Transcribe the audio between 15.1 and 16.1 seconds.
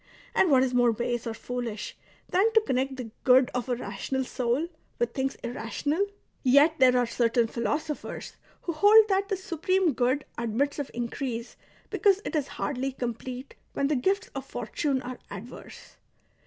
adverse."